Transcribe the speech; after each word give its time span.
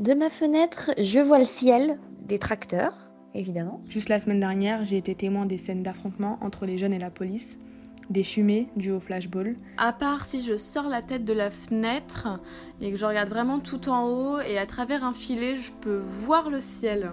De 0.00 0.14
ma 0.14 0.30
fenêtre, 0.30 0.92
je 0.96 1.20
vois 1.20 1.40
le 1.40 1.44
ciel, 1.44 1.98
des 2.22 2.38
tracteurs, 2.38 2.94
évidemment. 3.34 3.82
Juste 3.86 4.08
la 4.08 4.18
semaine 4.18 4.40
dernière, 4.40 4.82
j'ai 4.82 4.96
été 4.96 5.14
témoin 5.14 5.44
des 5.44 5.58
scènes 5.58 5.82
d'affrontement 5.82 6.38
entre 6.40 6.64
les 6.64 6.78
jeunes 6.78 6.94
et 6.94 6.98
la 6.98 7.10
police, 7.10 7.58
des 8.08 8.22
fumées 8.22 8.68
dues 8.76 8.92
au 8.92 8.98
flashball. 8.98 9.56
À 9.76 9.92
part 9.92 10.24
si 10.24 10.42
je 10.42 10.56
sors 10.56 10.88
la 10.88 11.02
tête 11.02 11.26
de 11.26 11.34
la 11.34 11.50
fenêtre 11.50 12.40
et 12.80 12.90
que 12.90 12.96
je 12.96 13.04
regarde 13.04 13.28
vraiment 13.28 13.60
tout 13.60 13.90
en 13.90 14.06
haut 14.08 14.40
et 14.40 14.56
à 14.56 14.64
travers 14.64 15.04
un 15.04 15.12
filet, 15.12 15.56
je 15.56 15.70
peux 15.82 16.00
voir 16.08 16.48
le 16.48 16.60
ciel. 16.60 17.10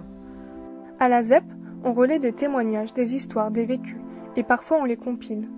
À 1.01 1.09
la 1.09 1.21
ZEP, 1.21 1.43
on 1.83 1.91
relaie 1.91 2.19
des 2.19 2.31
témoignages, 2.31 2.93
des 2.93 3.15
histoires, 3.15 3.51
des 3.51 3.65
vécus, 3.65 3.97
et 4.37 4.43
parfois 4.43 4.77
on 4.79 4.85
les 4.85 4.95
compile. 4.95 5.49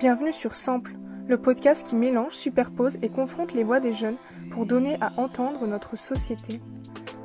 Bienvenue 0.00 0.32
sur 0.32 0.56
Sample, 0.56 0.96
le 1.28 1.38
podcast 1.38 1.86
qui 1.86 1.94
mélange, 1.94 2.32
superpose 2.32 2.98
et 3.02 3.08
confronte 3.08 3.54
les 3.54 3.62
voix 3.62 3.78
des 3.78 3.92
jeunes 3.92 4.16
pour 4.52 4.66
donner 4.66 4.96
à 5.00 5.12
entendre 5.16 5.66
notre 5.66 5.96
société. 5.96 6.60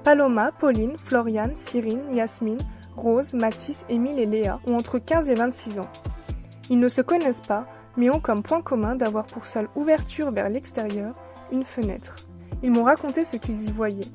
Paloma, 0.04 0.52
Pauline, 0.58 0.98
Floriane, 0.98 1.56
Cyrine, 1.56 2.16
Yasmine, 2.16 2.62
Rose, 2.96 3.34
Mathis, 3.34 3.86
Émile 3.90 4.20
et 4.20 4.26
Léa 4.26 4.60
ont 4.68 4.76
entre 4.76 4.98
15 4.98 5.30
et 5.30 5.36
26 5.36 5.80
ans. 5.80 5.92
Ils 6.70 6.80
ne 6.80 6.88
se 6.88 7.02
connaissent 7.02 7.42
pas, 7.42 7.68
mais 7.98 8.10
ont 8.10 8.20
comme 8.20 8.42
point 8.42 8.62
commun 8.62 8.96
d'avoir 8.96 9.26
pour 9.26 9.46
seule 9.46 9.68
ouverture 9.76 10.32
vers 10.32 10.50
l'extérieur 10.50 11.14
une 11.52 11.64
fenêtre. 11.64 12.16
Ils 12.64 12.72
m'ont 12.72 12.84
raconté 12.84 13.26
ce 13.26 13.36
qu'ils 13.38 13.68
y 13.68 13.72
voyaient. 13.72 14.12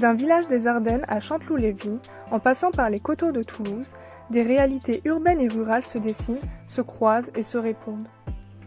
D'un 0.00 0.14
village 0.14 0.48
des 0.48 0.66
Ardennes 0.66 1.04
à 1.08 1.20
Chanteloup-les-Vignes, 1.20 2.00
en 2.30 2.40
passant 2.40 2.70
par 2.70 2.90
les 2.90 2.98
coteaux 2.98 3.32
de 3.32 3.42
Toulouse, 3.42 3.92
des 4.30 4.42
réalités 4.42 5.02
urbaines 5.04 5.40
et 5.40 5.48
rurales 5.48 5.84
se 5.84 5.98
dessinent, 5.98 6.40
se 6.66 6.80
croisent 6.80 7.30
et 7.36 7.42
se 7.42 7.58
répondent. 7.58 8.08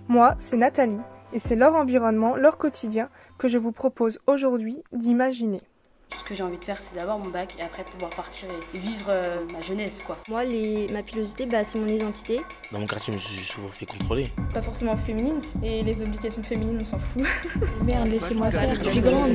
Moi, 0.08 0.36
c'est 0.38 0.58
Nathalie, 0.58 1.02
et 1.34 1.40
c'est 1.40 1.56
leur 1.56 1.76
environnement, 1.76 2.36
leur 2.36 2.58
quotidien 2.58 3.10
que 3.38 3.48
je 3.48 3.58
vous 3.58 3.72
propose 3.72 4.20
aujourd'hui 4.28 4.84
d'imaginer. 4.92 5.62
Ce 6.18 6.24
que 6.24 6.34
j'ai 6.34 6.44
envie 6.44 6.58
de 6.58 6.64
faire, 6.64 6.80
c'est 6.80 6.96
d'avoir 6.96 7.20
mon 7.20 7.30
bac 7.30 7.56
et 7.60 7.64
après 7.64 7.84
pouvoir 7.84 8.10
partir 8.12 8.48
et 8.50 8.78
vivre 8.78 9.08
euh, 9.10 9.46
ma 9.52 9.62
jeunesse, 9.62 10.02
quoi. 10.06 10.18
Moi, 10.30 10.46
les, 10.46 10.88
ma 10.94 11.04
pilosité, 11.04 11.46
bah, 11.46 11.64
c'est 11.64 11.80
mon 11.80 11.88
identité. 11.88 12.42
Dans 12.72 12.80
mon 12.80 12.86
quartier, 12.86 13.12
je 13.14 13.18
me 13.18 13.22
suis 13.22 13.44
souvent 13.44 13.68
fait 13.68 13.86
contrôler. 13.86 14.28
Pas 14.54 14.62
forcément 14.62 14.96
féminine, 14.98 15.42
et 15.64 15.84
les 15.84 16.02
obligations 16.02 16.44
féminines, 16.44 16.80
on 16.82 16.86
s'en 16.86 17.00
fout. 17.00 17.24
Merde, 17.84 18.08
laissez-moi 18.08 18.50
faire, 18.52 18.76
je 18.76 18.90
suis 18.90 19.02
grande. 19.02 19.32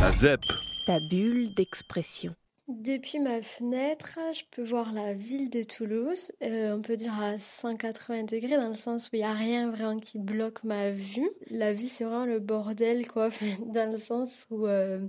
La 0.00 0.12
ZEP. 0.12 0.40
Ta 0.86 0.98
bulle 1.10 1.52
d'expression. 1.54 2.34
Depuis 2.68 3.20
ma 3.20 3.42
fenêtre, 3.42 4.18
je 4.32 4.42
peux 4.50 4.64
voir 4.64 4.92
la 4.92 5.12
ville 5.12 5.50
de 5.50 5.62
Toulouse, 5.62 6.32
euh, 6.42 6.74
on 6.74 6.82
peut 6.82 6.96
dire 6.96 7.14
à 7.22 7.38
180 7.38 8.24
degrés, 8.24 8.56
dans 8.56 8.68
le 8.68 8.74
sens 8.74 9.06
où 9.06 9.10
il 9.12 9.20
n'y 9.20 9.24
a 9.24 9.32
rien 9.32 9.70
vraiment 9.70 10.00
qui 10.00 10.18
bloque 10.18 10.64
ma 10.64 10.90
vue. 10.90 11.30
La 11.48 11.72
vie, 11.72 11.88
c'est 11.88 12.02
vraiment 12.02 12.24
le 12.24 12.40
bordel, 12.40 13.06
quoi, 13.06 13.30
dans 13.66 13.92
le 13.92 13.98
sens 13.98 14.46
où 14.50 14.66
euh, 14.66 15.06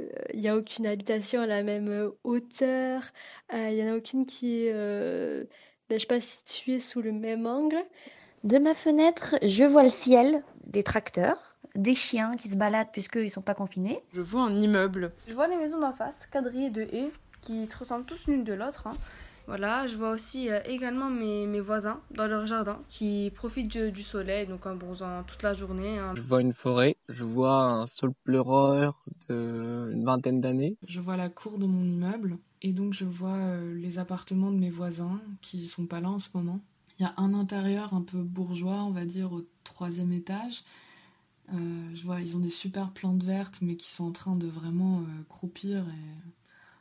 euh, 0.00 0.08
il 0.34 0.40
n'y 0.40 0.48
a 0.48 0.56
aucune 0.56 0.84
habitation 0.84 1.40
à 1.40 1.46
la 1.46 1.62
même 1.62 2.10
hauteur, 2.24 3.02
il 3.52 3.74
n'y 3.74 3.84
en 3.84 3.92
a 3.92 3.96
aucune 3.96 4.26
qui 4.26 4.64
est, 4.64 4.72
ben, 4.72 6.00
je 6.00 6.06
pas, 6.06 6.18
située 6.18 6.80
sous 6.80 7.02
le 7.02 7.12
même 7.12 7.46
angle. 7.46 7.84
De 8.42 8.58
ma 8.58 8.74
fenêtre, 8.74 9.36
je 9.42 9.62
vois 9.62 9.84
le 9.84 9.90
ciel, 9.90 10.42
des 10.64 10.82
tracteurs 10.82 11.55
des 11.74 11.94
chiens 11.94 12.32
qui 12.34 12.48
se 12.48 12.56
baladent 12.56 12.90
puisqu'ils 12.92 13.24
ne 13.24 13.28
sont 13.28 13.42
pas 13.42 13.54
confinés. 13.54 14.00
Je 14.12 14.20
vois 14.20 14.44
un 14.44 14.58
immeuble. 14.58 15.12
Je 15.28 15.34
vois 15.34 15.48
les 15.48 15.56
maisons 15.56 15.80
d'en 15.80 15.92
face, 15.92 16.26
quadrillées 16.26 16.70
de 16.70 16.82
haies, 16.82 17.10
qui 17.40 17.66
se 17.66 17.76
ressemblent 17.76 18.06
tous 18.06 18.26
l'une 18.26 18.44
de 18.44 18.52
l'autre. 18.52 18.86
Hein. 18.86 18.94
Voilà, 19.46 19.86
je 19.86 19.96
vois 19.96 20.10
aussi 20.10 20.50
euh, 20.50 20.58
également 20.64 21.08
mes, 21.08 21.46
mes, 21.46 21.60
voisins 21.60 22.00
dans 22.10 22.26
leur 22.26 22.46
jardin 22.46 22.80
qui 22.88 23.30
profitent 23.32 23.78
du, 23.78 24.02
soleil, 24.02 24.48
donc 24.48 24.66
en 24.66 24.74
bronzant 24.74 25.22
toute 25.22 25.44
la 25.44 25.54
journée. 25.54 25.98
Hein. 25.98 26.14
Je 26.16 26.20
vois 26.20 26.40
une 26.40 26.52
forêt, 26.52 26.96
je 27.08 27.22
vois 27.22 27.62
un 27.62 27.86
sol 27.86 28.10
pleureur 28.24 29.04
d'une 29.28 30.04
vingtaine 30.04 30.40
d'années. 30.40 30.76
Je 30.88 31.00
vois 31.00 31.16
la 31.16 31.28
cour 31.28 31.58
de 31.58 31.66
mon 31.66 31.84
immeuble 31.84 32.38
et 32.62 32.72
donc 32.72 32.92
je 32.92 33.04
vois 33.04 33.36
euh, 33.36 33.74
les 33.76 34.00
appartements 34.00 34.50
de 34.50 34.58
mes 34.58 34.70
voisins 34.70 35.20
qui 35.42 35.68
sont 35.68 35.86
pas 35.86 36.00
là 36.00 36.10
en 36.10 36.18
ce 36.18 36.30
moment. 36.34 36.60
Il 36.98 37.02
y 37.02 37.06
a 37.06 37.14
un 37.16 37.32
intérieur 37.32 37.94
un 37.94 38.02
peu 38.02 38.18
bourgeois, 38.18 38.82
on 38.82 38.90
va 38.90 39.04
dire, 39.04 39.32
au 39.32 39.42
troisième 39.62 40.12
étage. 40.12 40.64
Euh, 41.52 41.56
je 41.94 42.04
vois, 42.04 42.20
ils 42.20 42.36
ont 42.36 42.40
des 42.40 42.50
super 42.50 42.90
plantes 42.90 43.22
vertes, 43.22 43.58
mais 43.62 43.76
qui 43.76 43.90
sont 43.90 44.04
en 44.04 44.12
train 44.12 44.36
de 44.36 44.46
vraiment 44.46 44.98
euh, 44.98 45.22
croupir 45.28 45.80
et 45.88 46.30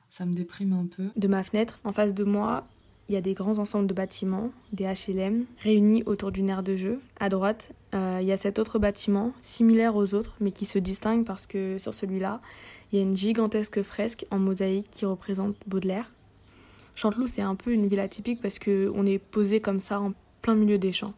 ça 0.09 0.25
me 0.25 0.33
déprime 0.33 0.73
un 0.73 0.85
peu. 0.85 1.09
De 1.15 1.27
ma 1.27 1.43
fenêtre, 1.43 1.79
en 1.83 1.91
face 1.91 2.13
de 2.13 2.23
moi, 2.23 2.67
il 3.07 3.13
y 3.13 3.17
a 3.17 3.21
des 3.21 3.35
grands 3.35 3.59
ensembles 3.59 3.85
de 3.85 3.93
bâtiments, 3.93 4.49
des 4.73 4.85
HLM, 4.85 5.45
réunis 5.59 6.03
autour 6.05 6.31
d'une 6.31 6.49
aire 6.49 6.63
de 6.63 6.75
jeu. 6.75 6.99
À 7.19 7.29
droite, 7.29 7.73
euh, 7.93 8.19
il 8.21 8.27
y 8.27 8.31
a 8.31 8.37
cet 8.37 8.57
autre 8.57 8.79
bâtiment, 8.79 9.33
similaire 9.39 9.95
aux 9.95 10.15
autres, 10.15 10.35
mais 10.39 10.51
qui 10.51 10.65
se 10.65 10.79
distingue 10.79 11.25
parce 11.25 11.45
que 11.45 11.77
sur 11.77 11.93
celui-là, 11.93 12.41
il 12.91 12.97
y 12.97 12.99
a 12.99 13.03
une 13.03 13.15
gigantesque 13.15 13.83
fresque 13.83 14.25
en 14.31 14.39
mosaïque 14.39 14.89
qui 14.89 15.05
représente 15.05 15.55
Baudelaire. 15.67 16.11
Chanteloup, 16.95 17.27
c'est 17.27 17.41
un 17.41 17.55
peu 17.55 17.71
une 17.71 17.87
ville 17.87 17.99
atypique 17.99 18.41
parce 18.41 18.57
qu'on 18.57 19.05
est 19.05 19.19
posé 19.19 19.59
comme 19.59 19.81
ça 19.81 19.99
en 19.99 20.13
plein 20.41 20.55
milieu 20.55 20.77
des 20.77 20.91
champs. 20.91 21.13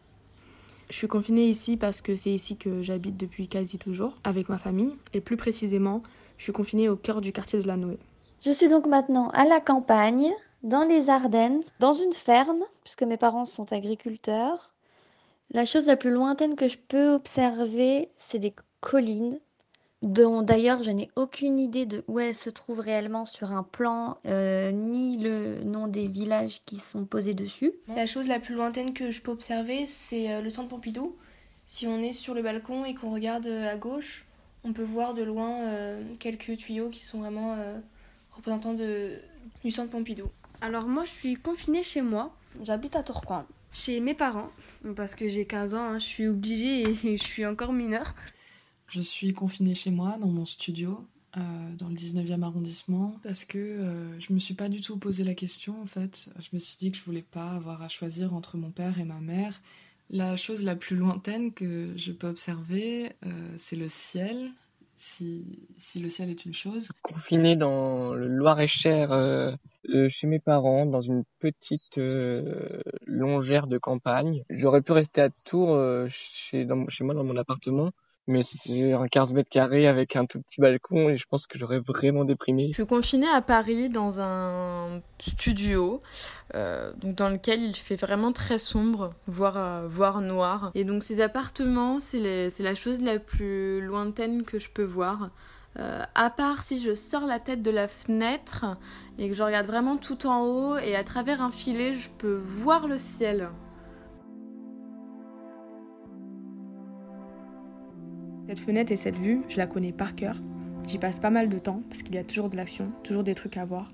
Je 0.90 0.96
suis 0.96 1.08
confinée 1.08 1.48
ici 1.48 1.76
parce 1.76 2.00
que 2.00 2.16
c'est 2.16 2.30
ici 2.30 2.56
que 2.56 2.82
j'habite 2.82 3.16
depuis 3.16 3.48
quasi 3.48 3.78
toujours, 3.78 4.16
avec 4.24 4.48
ma 4.48 4.58
famille, 4.58 4.96
et 5.12 5.20
plus 5.20 5.36
précisément, 5.36 6.02
je 6.38 6.44
suis 6.44 6.52
confinée 6.52 6.88
au 6.88 6.96
cœur 6.96 7.20
du 7.20 7.32
quartier 7.32 7.60
de 7.60 7.66
la 7.66 7.76
Noé. 7.76 7.98
Je 8.44 8.50
suis 8.50 8.68
donc 8.68 8.86
maintenant 8.86 9.28
à 9.30 9.44
la 9.44 9.60
campagne, 9.60 10.32
dans 10.62 10.84
les 10.84 11.10
Ardennes, 11.10 11.62
dans 11.78 11.92
une 11.92 12.12
ferme, 12.12 12.64
puisque 12.84 13.02
mes 13.02 13.16
parents 13.16 13.44
sont 13.44 13.72
agriculteurs. 13.72 14.74
La 15.50 15.64
chose 15.64 15.86
la 15.86 15.96
plus 15.96 16.10
lointaine 16.10 16.56
que 16.56 16.68
je 16.68 16.78
peux 16.78 17.14
observer, 17.14 18.10
c'est 18.16 18.38
des 18.38 18.54
collines 18.80 19.38
dont 20.02 20.42
d'ailleurs 20.42 20.82
je 20.82 20.90
n'ai 20.90 21.10
aucune 21.16 21.58
idée 21.58 21.86
de 21.86 22.04
où 22.06 22.20
elles 22.20 22.34
se 22.34 22.50
trouvent 22.50 22.80
réellement 22.80 23.24
sur 23.24 23.52
un 23.52 23.62
plan, 23.62 24.18
euh, 24.26 24.70
ni 24.70 25.16
le 25.16 25.64
nom 25.64 25.88
des 25.88 26.06
villages 26.06 26.60
qui 26.64 26.78
sont 26.78 27.04
posés 27.04 27.34
dessus. 27.34 27.72
La 27.88 28.06
chose 28.06 28.28
la 28.28 28.38
plus 28.38 28.54
lointaine 28.54 28.92
que 28.92 29.10
je 29.10 29.20
peux 29.20 29.32
observer, 29.32 29.86
c'est 29.86 30.32
euh, 30.32 30.40
le 30.40 30.50
centre 30.50 30.68
Pompidou. 30.68 31.16
Si 31.66 31.86
on 31.86 31.98
est 31.98 32.12
sur 32.12 32.34
le 32.34 32.42
balcon 32.42 32.84
et 32.84 32.94
qu'on 32.94 33.10
regarde 33.10 33.46
euh, 33.46 33.72
à 33.72 33.76
gauche, 33.76 34.24
on 34.64 34.72
peut 34.72 34.84
voir 34.84 35.14
de 35.14 35.22
loin 35.22 35.62
quelques 36.18 36.56
tuyaux 36.56 36.88
qui 36.90 37.00
sont 37.00 37.20
vraiment 37.20 37.56
représentants 38.32 38.74
de, 38.74 39.12
du 39.64 39.70
centre 39.70 39.90
Pompidou. 39.90 40.26
Alors 40.60 40.88
moi 40.88 41.04
je 41.04 41.12
suis 41.12 41.36
confinée 41.36 41.84
chez 41.84 42.02
moi, 42.02 42.34
j'habite 42.64 42.96
à 42.96 43.04
Tourcoing, 43.04 43.46
chez 43.72 44.00
mes 44.00 44.14
parents, 44.14 44.50
parce 44.96 45.14
que 45.14 45.28
j'ai 45.28 45.44
15 45.44 45.74
ans, 45.74 45.78
hein, 45.78 45.98
je 46.00 46.04
suis 46.04 46.26
obligée 46.26 46.82
et 46.82 46.94
je 47.16 47.22
suis 47.22 47.46
encore 47.46 47.72
mineure. 47.72 48.14
Je 48.88 49.02
suis 49.02 49.34
confinée 49.34 49.74
chez 49.74 49.90
moi, 49.90 50.16
dans 50.18 50.28
mon 50.28 50.46
studio, 50.46 51.06
euh, 51.36 51.40
dans 51.76 51.88
le 51.88 51.94
19e 51.94 52.42
arrondissement, 52.42 53.14
parce 53.22 53.44
que 53.44 53.58
euh, 53.58 54.18
je 54.18 54.32
me 54.32 54.38
suis 54.38 54.54
pas 54.54 54.70
du 54.70 54.80
tout 54.80 54.96
posé 54.96 55.24
la 55.24 55.34
question 55.34 55.80
en 55.82 55.86
fait. 55.86 56.30
Je 56.40 56.48
me 56.54 56.58
suis 56.58 56.78
dit 56.78 56.90
que 56.90 56.96
je 56.96 57.04
voulais 57.04 57.24
pas 57.30 57.50
avoir 57.50 57.82
à 57.82 57.88
choisir 57.90 58.32
entre 58.32 58.56
mon 58.56 58.70
père 58.70 58.98
et 58.98 59.04
ma 59.04 59.20
mère. 59.20 59.60
La 60.08 60.36
chose 60.36 60.64
la 60.64 60.74
plus 60.74 60.96
lointaine 60.96 61.52
que 61.52 61.92
je 61.96 62.12
peux 62.12 62.28
observer, 62.28 63.12
euh, 63.26 63.54
c'est 63.58 63.76
le 63.76 63.88
ciel, 63.88 64.52
si, 64.96 65.68
le 66.00 66.08
ciel 66.08 66.30
est 66.30 66.46
une 66.46 66.54
chose. 66.54 66.88
Confiné 67.02 67.56
dans 67.56 68.14
le 68.14 68.26
Loir-et-Cher, 68.26 69.10
chez 70.08 70.26
mes 70.26 70.38
parents, 70.38 70.86
dans 70.86 71.02
une 71.02 71.24
petite 71.40 72.00
longère 73.06 73.66
de 73.66 73.76
campagne. 73.76 74.44
J'aurais 74.48 74.80
pu 74.80 74.92
rester 74.92 75.20
à 75.20 75.28
Tours, 75.44 75.78
chez 76.08 76.64
moi, 76.64 77.14
dans 77.14 77.24
mon 77.24 77.36
appartement 77.36 77.92
mais 78.28 78.42
c'est 78.42 78.92
un 78.92 79.08
15 79.08 79.32
mètres 79.32 79.50
carrés 79.50 79.86
avec 79.86 80.14
un 80.14 80.26
tout 80.26 80.40
petit 80.40 80.60
balcon 80.60 81.08
et 81.08 81.16
je 81.16 81.24
pense 81.28 81.46
que 81.46 81.58
j'aurais 81.58 81.80
vraiment 81.80 82.24
déprimé. 82.24 82.68
Je 82.68 82.74
suis 82.74 82.86
confinée 82.86 83.28
à 83.28 83.42
Paris 83.42 83.88
dans 83.88 84.20
un 84.20 85.00
studio 85.18 86.02
euh, 86.54 86.92
donc 86.96 87.14
dans 87.16 87.28
lequel 87.28 87.62
il 87.62 87.74
fait 87.74 87.96
vraiment 87.96 88.32
très 88.32 88.58
sombre, 88.58 89.10
voire, 89.26 89.56
euh, 89.56 90.20
noir. 90.20 90.70
Et 90.74 90.84
donc 90.84 91.02
ces 91.02 91.20
appartements, 91.20 91.98
c'est 91.98 92.48
la 92.58 92.74
chose 92.74 93.00
la 93.00 93.18
plus 93.18 93.80
lointaine 93.80 94.44
que 94.44 94.58
je 94.58 94.70
peux 94.70 94.84
voir. 94.84 95.30
Euh, 95.78 96.02
à 96.14 96.30
part 96.30 96.62
si 96.62 96.80
je 96.82 96.94
sors 96.94 97.26
la 97.26 97.38
tête 97.38 97.62
de 97.62 97.70
la 97.70 97.86
fenêtre 97.86 98.64
et 99.18 99.28
que 99.28 99.34
je 99.34 99.42
regarde 99.42 99.66
vraiment 99.66 99.96
tout 99.96 100.26
en 100.26 100.42
haut 100.42 100.76
et 100.78 100.96
à 100.96 101.04
travers 101.04 101.40
un 101.40 101.50
filet, 101.50 101.94
je 101.94 102.08
peux 102.18 102.40
voir 102.44 102.88
le 102.88 102.98
ciel. 102.98 103.50
Cette 108.48 108.60
fenêtre 108.60 108.92
et 108.92 108.96
cette 108.96 109.18
vue, 109.18 109.42
je 109.50 109.58
la 109.58 109.66
connais 109.66 109.92
par 109.92 110.14
cœur. 110.14 110.40
J'y 110.86 110.96
passe 110.96 111.18
pas 111.18 111.28
mal 111.28 111.50
de 111.50 111.58
temps 111.58 111.82
parce 111.90 112.02
qu'il 112.02 112.14
y 112.14 112.18
a 112.18 112.24
toujours 112.24 112.48
de 112.48 112.56
l'action, 112.56 112.90
toujours 113.04 113.22
des 113.22 113.34
trucs 113.34 113.58
à 113.58 113.66
voir. 113.66 113.92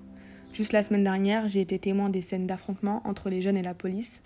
Juste 0.52 0.72
la 0.72 0.84
semaine 0.84 1.02
dernière, 1.02 1.48
j'ai 1.48 1.60
été 1.60 1.76
témoin 1.80 2.08
des 2.08 2.22
scènes 2.22 2.46
d'affrontement 2.46 3.02
entre 3.04 3.30
les 3.30 3.42
jeunes 3.42 3.56
et 3.56 3.64
la 3.64 3.74
police, 3.74 4.22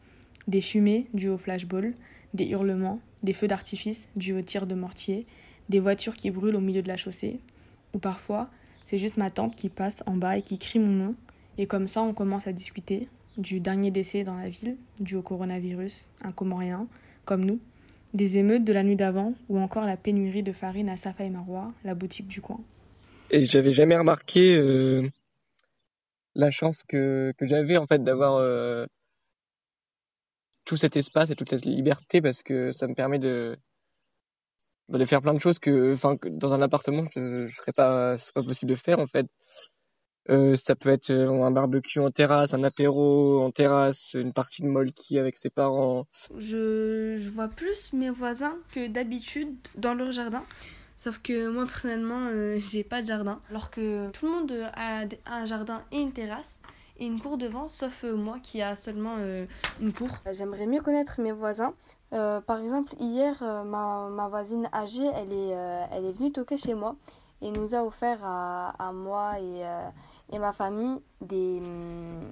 des 0.46 0.60
fumées 0.60 1.06
dues 1.14 1.30
au 1.30 1.38
flashball, 1.38 1.94
des 2.34 2.44
hurlements, 2.44 3.00
des 3.22 3.32
feux 3.32 3.46
d'artifice 3.48 4.06
dus 4.16 4.34
aux 4.34 4.42
tirs 4.42 4.66
de 4.66 4.74
mortier, 4.74 5.24
des 5.70 5.78
voitures 5.78 6.14
qui 6.14 6.30
brûlent 6.30 6.56
au 6.56 6.60
milieu 6.60 6.82
de 6.82 6.88
la 6.88 6.98
chaussée, 6.98 7.40
ou 7.94 7.98
parfois 7.98 8.50
c'est 8.84 8.98
juste 8.98 9.16
ma 9.16 9.30
tante 9.30 9.56
qui 9.56 9.70
passe 9.70 10.02
en 10.04 10.16
bas 10.18 10.36
et 10.36 10.42
qui 10.42 10.58
crie 10.58 10.78
mon 10.78 10.92
nom, 10.92 11.14
et 11.56 11.66
comme 11.66 11.88
ça 11.88 12.02
on 12.02 12.12
commence 12.12 12.46
à 12.46 12.52
discuter 12.52 13.08
du 13.38 13.60
dernier 13.60 13.90
décès 13.90 14.24
dans 14.24 14.36
la 14.36 14.50
ville, 14.50 14.76
dû 15.00 15.16
au 15.16 15.22
coronavirus, 15.22 16.10
un 16.20 16.32
Comorien, 16.32 16.86
comme 17.24 17.46
nous, 17.46 17.60
des 18.14 18.38
émeutes 18.38 18.64
de 18.64 18.72
la 18.72 18.82
nuit 18.82 18.96
d'avant 18.96 19.34
ou 19.48 19.58
encore 19.58 19.84
la 19.84 19.96
pénurie 19.96 20.42
de 20.42 20.52
farine 20.52 20.88
à 20.88 20.96
Safa 20.96 21.24
et 21.24 21.30
Marois, 21.30 21.72
la 21.84 21.94
boutique 21.94 22.28
du 22.28 22.40
coin. 22.40 22.60
Et 23.30 23.44
j'avais 23.44 23.72
jamais 23.72 23.96
remarqué 23.96 24.56
euh, 24.56 25.08
la 26.34 26.50
chance 26.50 26.82
que, 26.84 27.32
j'avais 27.40 27.76
en 27.76 27.86
fait 27.86 28.02
d'avoir 28.02 28.36
euh, 28.36 28.86
tout 30.64 30.76
cet 30.76 30.96
espace 30.96 31.30
et 31.30 31.34
toute 31.34 31.50
cette 31.50 31.66
liberté 31.66 32.22
parce 32.22 32.42
que 32.42 32.72
ça 32.72 32.86
me 32.86 32.94
permet 32.94 33.18
de 33.18 33.56
bah, 34.88 35.04
faire 35.04 35.20
plein 35.20 35.34
de 35.34 35.38
choses 35.38 35.58
que 35.58 35.96
dans 36.28 36.54
un 36.54 36.62
appartement 36.62 37.04
je, 37.14 37.46
je 37.48 37.56
serais 37.56 37.72
pas 37.72 38.16
pas 38.34 38.42
possible 38.42 38.70
de 38.70 38.76
faire 38.76 38.98
en 38.98 39.06
fait 39.06 39.26
euh, 40.30 40.56
ça 40.56 40.74
peut 40.74 40.90
être 40.90 41.10
euh, 41.10 41.42
un 41.42 41.50
barbecue 41.50 42.00
en 42.00 42.10
terrasse, 42.10 42.52
un 42.52 42.62
apéro 42.62 43.42
en 43.42 43.50
terrasse, 43.50 44.14
une 44.14 44.32
partie 44.32 44.62
de 44.62 44.66
molki 44.66 45.18
avec 45.18 45.38
ses 45.38 45.48
parents. 45.48 46.06
Je, 46.36 47.14
je 47.16 47.30
vois 47.30 47.48
plus 47.48 47.92
mes 47.94 48.10
voisins 48.10 48.56
que 48.72 48.88
d'habitude 48.88 49.56
dans 49.76 49.94
leur 49.94 50.10
jardin. 50.10 50.42
Sauf 50.98 51.18
que 51.18 51.48
moi 51.48 51.64
personnellement, 51.64 52.26
euh, 52.26 52.58
j'ai 52.70 52.84
pas 52.84 53.00
de 53.00 53.06
jardin. 53.06 53.40
Alors 53.48 53.70
que 53.70 54.10
tout 54.10 54.26
le 54.26 54.32
monde 54.32 54.52
a 54.74 55.04
un 55.26 55.44
jardin 55.46 55.82
et 55.92 56.00
une 56.00 56.12
terrasse 56.12 56.60
et 56.98 57.06
une 57.06 57.20
cour 57.20 57.38
devant, 57.38 57.68
sauf 57.68 58.04
moi 58.04 58.38
qui 58.42 58.60
a 58.60 58.74
seulement 58.74 59.18
une 59.80 59.92
cour. 59.92 60.08
J'aimerais 60.32 60.66
mieux 60.66 60.80
connaître 60.80 61.20
mes 61.20 61.30
voisins. 61.30 61.72
par 62.10 62.58
exemple, 62.58 62.92
hier, 62.98 63.36
ma, 63.40 64.08
ma, 64.10 64.26
voisine 64.26 64.68
âgée, 64.72 65.08
elle 65.14 65.32
est, 65.32 65.54
elle 65.92 66.06
est 66.06 66.10
venue 66.10 66.32
toquer 66.32 66.56
chez 66.56 66.74
moi 66.74 66.96
et 67.40 67.52
nous 67.52 67.76
a 67.76 67.84
offert 67.84 68.18
à, 68.24 68.70
à 68.84 68.90
moi 68.90 69.38
et 69.38 69.62
et 70.32 70.38
ma 70.38 70.52
famille 70.52 70.98
des, 71.20 71.58
hum, 71.58 72.30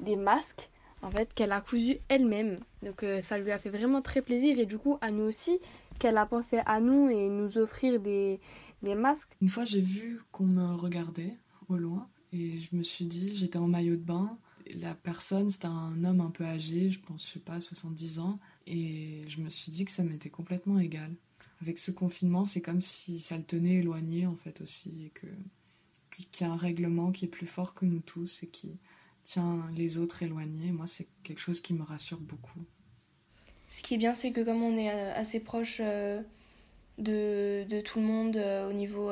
des 0.00 0.16
masques 0.16 0.70
en 1.02 1.10
fait 1.10 1.32
qu'elle 1.34 1.52
a 1.52 1.60
cousu 1.60 1.98
elle-même. 2.08 2.60
Donc 2.82 3.02
euh, 3.02 3.20
ça 3.20 3.38
lui 3.38 3.50
a 3.50 3.58
fait 3.58 3.70
vraiment 3.70 4.02
très 4.02 4.22
plaisir 4.22 4.58
et 4.58 4.66
du 4.66 4.78
coup 4.78 4.98
à 5.00 5.10
nous 5.10 5.24
aussi 5.24 5.58
qu'elle 5.98 6.16
a 6.16 6.26
pensé 6.26 6.60
à 6.66 6.80
nous 6.80 7.08
et 7.08 7.28
nous 7.28 7.58
offrir 7.58 8.00
des, 8.00 8.40
des 8.82 8.94
masques. 8.94 9.36
Une 9.40 9.48
fois 9.48 9.64
j'ai 9.64 9.80
vu 9.80 10.20
qu'on 10.32 10.46
me 10.46 10.74
regardait 10.74 11.36
au 11.68 11.76
loin 11.76 12.08
et 12.32 12.58
je 12.58 12.74
me 12.74 12.82
suis 12.82 13.04
dit, 13.04 13.36
j'étais 13.36 13.58
en 13.58 13.68
maillot 13.68 13.96
de 13.96 14.02
bain, 14.02 14.36
la 14.74 14.94
personne 14.94 15.50
c'était 15.50 15.66
un 15.66 16.02
homme 16.04 16.20
un 16.20 16.30
peu 16.30 16.44
âgé, 16.44 16.90
je 16.90 17.00
pense 17.00 17.26
je 17.26 17.34
sais 17.34 17.40
pas 17.40 17.60
70 17.60 18.18
ans 18.18 18.38
et 18.66 19.22
je 19.28 19.40
me 19.40 19.50
suis 19.50 19.70
dit 19.70 19.84
que 19.84 19.92
ça 19.92 20.02
m'était 20.02 20.30
complètement 20.30 20.78
égal. 20.78 21.12
Avec 21.60 21.78
ce 21.78 21.92
confinement, 21.92 22.44
c'est 22.44 22.60
comme 22.60 22.80
si 22.80 23.20
ça 23.20 23.38
le 23.38 23.44
tenait 23.44 23.76
éloigné 23.76 24.26
en 24.26 24.34
fait 24.34 24.60
aussi 24.60 25.06
et 25.06 25.10
que 25.10 25.26
qu'il 26.16 26.46
y 26.46 26.50
a 26.50 26.52
un 26.52 26.56
règlement 26.56 27.12
qui 27.12 27.24
est 27.24 27.28
plus 27.28 27.46
fort 27.46 27.74
que 27.74 27.84
nous 27.84 28.00
tous 28.00 28.42
et 28.42 28.46
qui 28.46 28.78
tient 29.24 29.68
les 29.74 29.98
autres 29.98 30.22
éloignés. 30.22 30.70
Moi, 30.70 30.86
c'est 30.86 31.06
quelque 31.22 31.40
chose 31.40 31.60
qui 31.60 31.74
me 31.74 31.82
rassure 31.82 32.18
beaucoup. 32.18 32.60
Ce 33.68 33.82
qui 33.82 33.94
est 33.94 33.98
bien, 33.98 34.14
c'est 34.14 34.30
que 34.30 34.40
comme 34.42 34.62
on 34.62 34.76
est 34.76 34.92
euh, 34.92 35.12
assez 35.14 35.40
proche 35.40 35.78
euh, 35.80 36.20
de, 36.98 37.64
de 37.68 37.80
tout 37.80 37.98
le 37.98 38.04
monde 38.04 38.36
euh, 38.36 38.70
au 38.70 38.72
niveau 38.72 39.10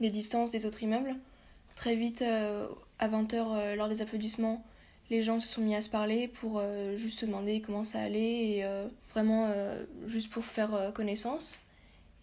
des 0.00 0.10
distances 0.10 0.50
des 0.50 0.66
autres 0.66 0.82
immeubles, 0.82 1.16
très 1.74 1.96
vite, 1.96 2.22
à 2.22 3.08
20h, 3.08 3.74
lors 3.74 3.88
des 3.88 4.02
applaudissements, 4.02 4.64
les 5.10 5.22
gens 5.22 5.40
se 5.40 5.48
sont 5.48 5.60
mis 5.60 5.74
à 5.74 5.80
se 5.80 5.88
parler 5.88 6.26
pour 6.26 6.60
juste 6.96 7.20
se 7.20 7.26
demander 7.26 7.60
comment 7.60 7.84
ça 7.84 8.00
allait 8.00 8.48
et 8.48 8.64
vraiment 9.12 9.52
juste 10.06 10.30
pour 10.30 10.44
faire 10.44 10.92
connaissance. 10.92 11.60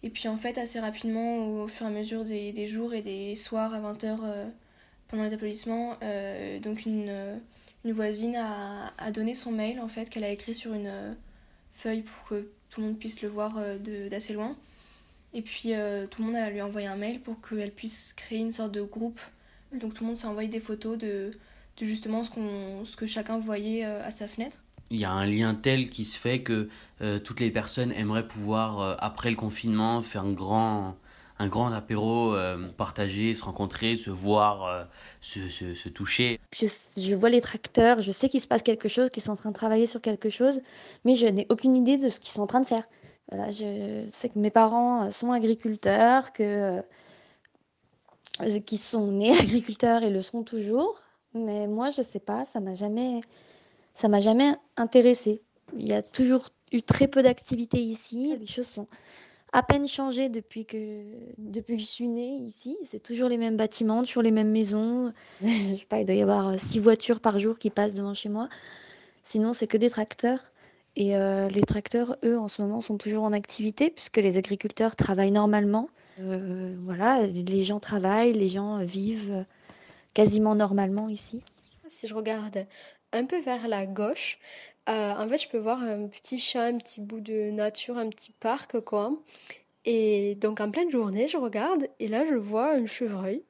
Et 0.02 0.10
puis 0.10 0.28
en 0.28 0.36
fait, 0.36 0.56
assez 0.58 0.80
rapidement, 0.80 1.62
au 1.62 1.66
fur 1.66 1.86
et 1.86 1.88
à 1.88 1.92
mesure 1.92 2.24
des, 2.24 2.52
des 2.52 2.66
jours 2.66 2.94
et 2.94 3.02
des 3.02 3.36
soirs 3.36 3.74
à 3.74 3.80
20h 3.80 4.18
euh, 4.22 4.46
pendant 5.08 5.24
les 5.24 5.34
applaudissements, 5.34 5.96
euh, 6.02 6.58
donc 6.58 6.86
une, 6.86 7.08
euh, 7.08 7.36
une 7.84 7.92
voisine 7.92 8.36
a, 8.36 8.92
a, 8.96 9.10
donné 9.10 9.34
son 9.34 9.52
mail 9.52 9.80
en 9.80 9.88
fait 9.88 10.08
qu'elle 10.08 10.24
a 10.24 10.30
écrit 10.30 10.54
sur 10.54 10.72
une 10.72 10.90
feuille 11.72 12.02
pour 12.02 12.28
que 12.28 12.48
tout 12.70 12.80
le 12.80 12.88
monde 12.88 12.98
puisse 12.98 13.20
le 13.20 13.28
voir 13.28 13.58
d'assez 14.10 14.32
loin. 14.32 14.56
Et 15.32 15.42
puis 15.42 15.72
tout 16.10 16.22
le 16.22 16.26
monde 16.26 16.36
a 16.36 16.50
lui 16.50 16.62
envoyé 16.62 16.86
un 16.86 16.96
mail 16.96 17.20
pour 17.20 17.36
qu'elle 17.40 17.72
puisse 17.72 18.12
créer 18.14 18.38
une 18.38 18.52
sorte 18.52 18.72
de 18.72 18.82
groupe. 18.82 19.20
Donc 19.72 19.94
tout 19.94 20.02
le 20.02 20.08
monde 20.08 20.16
s'est 20.16 20.26
envoyé 20.26 20.48
des 20.48 20.60
photos 20.60 20.98
de, 20.98 21.32
de 21.78 21.86
justement 21.86 22.22
ce, 22.22 22.30
ce 22.84 22.96
que 22.96 23.06
chacun 23.06 23.38
voyait 23.38 23.84
à 23.84 24.10
sa 24.10 24.28
fenêtre 24.28 24.58
il 24.90 24.98
y 24.98 25.04
a 25.04 25.12
un 25.12 25.26
lien 25.26 25.54
tel 25.54 25.88
qui 25.88 26.04
se 26.04 26.18
fait 26.18 26.42
que 26.42 26.68
euh, 27.00 27.18
toutes 27.18 27.40
les 27.40 27.50
personnes 27.50 27.92
aimeraient 27.92 28.26
pouvoir, 28.26 28.80
euh, 28.80 28.94
après 28.98 29.30
le 29.30 29.36
confinement, 29.36 30.02
faire 30.02 30.24
un 30.24 30.32
grand, 30.32 30.96
un 31.38 31.46
grand 31.46 31.72
apéro, 31.72 32.34
euh, 32.34 32.68
partager, 32.76 33.34
se 33.34 33.44
rencontrer, 33.44 33.96
se 33.96 34.10
voir, 34.10 34.88
se, 35.20 35.48
se, 35.48 35.74
se, 35.74 35.88
toucher. 35.88 36.40
Je, 36.52 36.66
je, 36.66 37.14
vois 37.14 37.30
les 37.30 37.40
tracteurs, 37.40 38.00
je 38.00 38.10
sais 38.10 38.28
qu'il 38.28 38.40
se 38.40 38.48
passe 38.48 38.62
quelque 38.62 38.88
chose, 38.88 39.10
qu'ils 39.10 39.22
sont 39.22 39.32
en 39.32 39.36
train 39.36 39.50
de 39.50 39.54
travailler 39.54 39.86
sur 39.86 40.00
quelque 40.00 40.28
chose, 40.28 40.60
mais 41.04 41.14
je 41.14 41.26
n'ai 41.26 41.46
aucune 41.48 41.76
idée 41.76 41.96
de 41.96 42.08
ce 42.08 42.18
qu'ils 42.18 42.30
sont 42.30 42.42
en 42.42 42.48
train 42.48 42.60
de 42.60 42.66
faire. 42.66 42.84
Voilà, 43.30 43.50
je 43.52 44.06
sais 44.10 44.28
que 44.28 44.38
mes 44.40 44.50
parents 44.50 45.10
sont 45.12 45.30
agriculteurs, 45.32 46.32
que 46.32 46.82
qui 48.66 48.78
sont 48.78 49.12
nés 49.12 49.32
agriculteurs 49.38 50.02
et 50.02 50.10
le 50.10 50.22
sont 50.22 50.42
toujours, 50.42 51.00
mais 51.34 51.68
moi 51.68 51.90
je 51.90 52.02
sais 52.02 52.18
pas, 52.18 52.44
ça 52.44 52.58
m'a 52.58 52.74
jamais 52.74 53.20
ça 53.92 54.08
m'a 54.08 54.20
jamais 54.20 54.54
intéressé. 54.76 55.42
Il 55.78 55.88
y 55.88 55.92
a 55.92 56.02
toujours 56.02 56.48
eu 56.72 56.82
très 56.82 57.08
peu 57.08 57.22
d'activités 57.22 57.80
ici. 57.80 58.36
Les 58.38 58.46
choses 58.46 58.66
sont 58.66 58.88
à 59.52 59.62
peine 59.62 59.88
changées 59.88 60.28
depuis 60.28 60.64
que, 60.64 61.02
depuis 61.38 61.76
que 61.76 61.82
je 61.82 61.86
suis 61.86 62.08
née 62.08 62.36
ici. 62.36 62.76
C'est 62.84 63.02
toujours 63.02 63.28
les 63.28 63.38
mêmes 63.38 63.56
bâtiments, 63.56 64.02
toujours 64.02 64.22
les 64.22 64.30
mêmes 64.30 64.50
maisons. 64.50 65.12
je 65.42 65.74
sais 65.76 65.86
pas, 65.88 66.00
il 66.00 66.04
doit 66.04 66.14
y 66.14 66.22
avoir 66.22 66.48
euh, 66.48 66.54
six 66.58 66.78
voitures 66.78 67.20
par 67.20 67.38
jour 67.38 67.58
qui 67.58 67.70
passent 67.70 67.94
devant 67.94 68.14
chez 68.14 68.28
moi. 68.28 68.48
Sinon, 69.24 69.52
c'est 69.54 69.66
que 69.66 69.76
des 69.76 69.90
tracteurs. 69.90 70.52
Et 70.96 71.16
euh, 71.16 71.48
les 71.48 71.62
tracteurs, 71.62 72.16
eux, 72.24 72.38
en 72.38 72.48
ce 72.48 72.62
moment, 72.62 72.80
sont 72.80 72.98
toujours 72.98 73.24
en 73.24 73.32
activité 73.32 73.90
puisque 73.90 74.16
les 74.16 74.36
agriculteurs 74.36 74.96
travaillent 74.96 75.30
normalement. 75.30 75.88
Euh, 76.20 76.74
voilà, 76.84 77.26
les 77.26 77.64
gens 77.64 77.80
travaillent, 77.80 78.32
les 78.32 78.48
gens 78.48 78.78
vivent 78.84 79.44
quasiment 80.14 80.54
normalement 80.54 81.08
ici. 81.08 81.42
Si 81.90 82.06
je 82.06 82.14
regarde 82.14 82.66
un 83.12 83.26
peu 83.26 83.40
vers 83.40 83.66
la 83.68 83.84
gauche, 83.86 84.38
euh, 84.88 85.12
en 85.12 85.28
fait, 85.28 85.38
je 85.38 85.48
peux 85.48 85.58
voir 85.58 85.82
un 85.82 86.06
petit 86.08 86.38
champ, 86.38 86.60
un 86.60 86.78
petit 86.78 87.00
bout 87.00 87.20
de 87.20 87.50
nature, 87.50 87.98
un 87.98 88.08
petit 88.10 88.32
parc, 88.32 88.80
quoi. 88.80 89.12
Et 89.86 90.36
donc, 90.36 90.60
en 90.60 90.70
pleine 90.70 90.90
journée, 90.90 91.28
je 91.28 91.36
regarde 91.38 91.88
et 92.00 92.08
là, 92.08 92.24
je 92.26 92.34
vois 92.36 92.72
un 92.74 92.86
chevreuil 92.86 93.44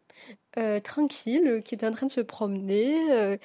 euh, 0.59 0.81
tranquille 0.81 1.63
qui 1.65 1.75
est 1.77 1.85
en 1.85 1.93
train 1.93 2.07
de 2.07 2.13
se 2.13 2.21
promener. 2.23 3.13
Euh, 3.13 3.37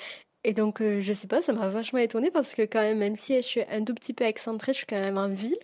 et 0.46 0.54
donc, 0.54 0.82
je 0.82 1.14
sais 1.14 1.28
pas, 1.28 1.42
ça 1.42 1.54
m'a 1.54 1.70
vachement 1.70 2.00
étonnée 2.00 2.32
parce 2.32 2.56
que, 2.56 2.64
quand 2.64 2.82
même, 2.82 3.00
même 3.00 3.16
si 3.18 3.36
je 3.38 3.42
suis 3.42 3.62
un 3.70 3.84
tout 3.84 3.96
petit 3.96 4.14
peu 4.14 4.26
excentrée, 4.26 4.74
je 4.74 4.80
suis 4.80 4.88
quand 4.88 5.00
même 5.00 5.18
en 5.18 5.30
ville. 5.30 5.58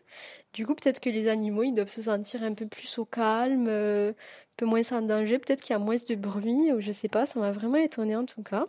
Du 0.53 0.65
coup, 0.65 0.75
peut-être 0.75 0.99
que 1.01 1.09
les 1.09 1.27
animaux, 1.29 1.63
ils 1.63 1.73
doivent 1.73 1.89
se 1.89 2.03
sentir 2.03 2.43
un 2.43 2.53
peu 2.55 2.67
plus 2.67 2.97
au 2.99 3.05
calme, 3.05 3.69
un 3.69 4.13
peu 4.57 4.65
moins 4.65 4.83
en 4.91 5.01
danger. 5.03 5.39
Peut-être 5.39 5.61
qu'il 5.63 5.73
y 5.73 5.77
a 5.77 5.79
moins 5.79 5.95
de 5.97 6.15
bruit, 6.15 6.71
ou 6.73 6.81
je 6.81 6.91
sais 6.91 7.09
pas, 7.09 7.25
ça 7.27 7.39
m'a 7.39 7.51
vraiment 7.51 7.77
étonnée 7.77 8.15
en 8.15 8.25
tout 8.25 8.43
cas. 8.43 8.65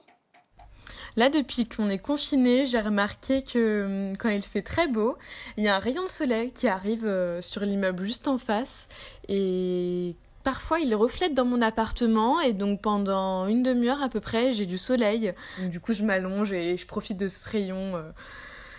Là, 1.17 1.29
depuis 1.29 1.67
qu'on 1.67 1.91
est 1.91 1.99
confiné, 1.99 2.67
j'ai 2.67 2.81
remarqué 2.81 3.43
que 3.43 4.11
hum, 4.11 4.17
quand 4.17 4.31
il 4.31 4.43
fait 4.43 4.63
très 4.63 4.89
beau, 4.89 5.17
il 5.57 5.65
y 5.65 5.69
a 5.69 5.77
un 5.77 5.79
rayon 5.79 6.03
de 6.05 6.09
soleil 6.09 6.53
qui 6.53 6.69
arrive 6.69 7.05
euh, 7.05 7.41
sur 7.41 7.63
l'immeuble 7.63 8.05
juste 8.05 8.29
en 8.29 8.39
face 8.39 8.89
et 9.29 10.17
Parfois, 10.45 10.81
il 10.81 10.93
reflète 10.97 11.35
dans 11.35 11.45
mon 11.45 11.63
appartement 11.63 12.41
et 12.41 12.53
donc 12.53 12.83
pendant 12.83 13.47
une 13.47 13.63
demi-heure 13.63 14.03
à 14.03 14.09
peu 14.09 14.19
près, 14.19 14.53
j'ai 14.53 14.67
du 14.67 14.77
soleil. 14.77 15.33
du 15.61 15.79
coup, 15.79 15.93
je 15.93 16.03
m'allonge 16.03 16.53
et 16.53 16.77
je 16.77 16.85
profite 16.85 17.17
de 17.17 17.29
ce 17.29 17.49
rayon. 17.49 17.97
Euh. 17.97 18.11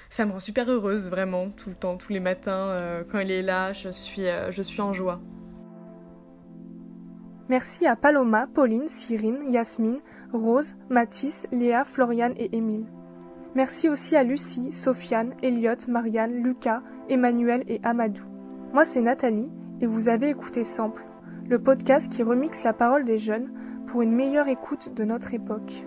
Ça 0.10 0.26
me 0.26 0.34
rend 0.34 0.42
super 0.42 0.70
heureuse, 0.70 1.10
vraiment, 1.10 1.50
tout 1.52 1.70
le 1.70 1.76
temps, 1.76 1.96
tous 1.96 2.12
les 2.12 2.20
matins. 2.20 2.52
Euh, 2.52 3.04
quand 3.10 3.20
il 3.20 3.32
est 3.32 3.42
là, 3.42 3.72
je 3.72 3.90
suis, 3.94 4.24
je 4.50 4.62
suis 4.62 4.82
en 4.82 4.92
joie. 4.92 5.22
Merci 7.50 7.86
à 7.86 7.96
Paloma, 7.96 8.48
Pauline, 8.54 8.88
Cyrine, 8.88 9.52
Yasmine, 9.52 10.00
Rose, 10.32 10.76
Mathis, 10.90 11.46
Léa, 11.52 11.84
Floriane 11.84 12.34
et 12.38 12.56
Émile. 12.56 12.86
Merci 13.56 13.90
aussi 13.90 14.16
à 14.16 14.24
Lucie, 14.24 14.72
Sofiane, 14.72 15.34
Elliot, 15.44 15.76
Marianne, 15.88 16.42
Lucas, 16.42 16.82
Emmanuel 17.10 17.64
et 17.68 17.80
Amadou. 17.84 18.24
Moi 18.74 18.86
c'est 18.86 19.02
Nathalie 19.02 19.52
et 19.82 19.86
vous 19.86 20.08
avez 20.08 20.30
écouté 20.30 20.64
Sample, 20.64 21.06
le 21.48 21.60
podcast 21.60 22.12
qui 22.12 22.24
remixe 22.24 22.64
la 22.64 22.74
parole 22.74 23.04
des 23.04 23.18
jeunes 23.18 23.52
pour 23.88 24.02
une 24.02 24.16
meilleure 24.16 24.48
écoute 24.48 24.94
de 24.96 25.04
notre 25.04 25.34
époque. 25.34 25.86